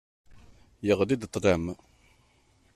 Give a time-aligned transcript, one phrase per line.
[0.85, 1.65] Yeɣli-d ṭlam.